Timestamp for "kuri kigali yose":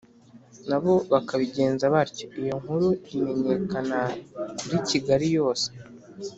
4.59-5.67